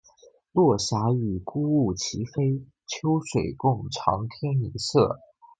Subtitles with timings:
[0.53, 5.19] 落霞与孤鹜齐飞，秋水共长天一色